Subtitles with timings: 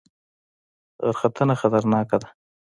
[1.15, 2.27] غرختنه خطرناکه ده؟